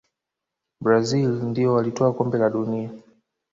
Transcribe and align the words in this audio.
brazil 0.83 1.29
ndio 1.41 1.73
walitwaa 1.73 2.13
kombe 2.13 2.37
la 2.37 2.49
dunia 2.49 2.89